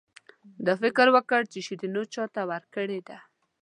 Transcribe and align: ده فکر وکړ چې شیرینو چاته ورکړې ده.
ده 0.65 0.73
فکر 0.83 1.07
وکړ 1.15 1.41
چې 1.51 1.59
شیرینو 1.67 2.03
چاته 2.13 2.41
ورکړې 2.51 2.99
ده. 3.07 3.17